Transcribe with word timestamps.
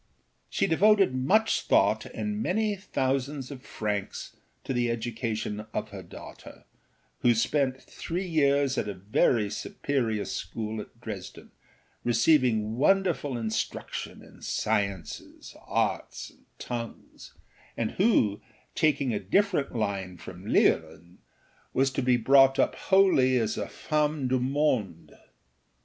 She 0.49 0.65
devoted 0.65 1.13
much 1.13 1.61
thought 1.61 2.07
and 2.07 2.41
many 2.41 2.75
thousands 2.75 3.51
of 3.51 3.61
francs 3.61 4.35
to 4.63 4.73
the 4.73 4.89
education 4.89 5.67
of 5.75 5.89
her 5.89 6.01
daughter, 6.01 6.63
who 7.19 7.35
spent 7.35 7.79
three 7.83 8.25
years 8.25 8.79
at 8.79 8.87
a 8.89 8.95
very 8.95 9.47
superior 9.51 10.25
school 10.25 10.81
at 10.81 10.99
Dresden, 10.99 11.51
receiving 12.03 12.77
wonderful 12.77 13.37
instruction 13.37 14.23
in 14.23 14.41
sciences, 14.41 15.55
arts 15.67 16.31
and 16.31 16.45
tongues, 16.57 17.33
and 17.77 17.91
who, 17.91 18.41
taking 18.73 19.13
a 19.13 19.19
different 19.19 19.75
line 19.75 20.17
from 20.17 20.47
Leolin, 20.47 21.19
was 21.75 21.91
to 21.91 22.01
be 22.01 22.17
brought 22.17 22.57
up 22.57 22.73
wholly 22.73 23.37
as 23.37 23.55
a 23.55 23.67
femme 23.67 24.27
du 24.27 24.39
monde. 24.39 25.15